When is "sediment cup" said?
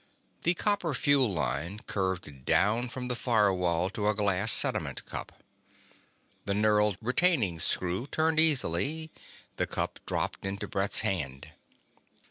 4.51-5.43